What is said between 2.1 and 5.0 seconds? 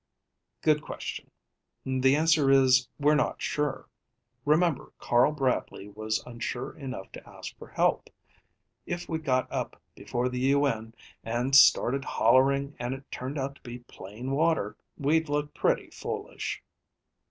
answer is, we're not sure. Remember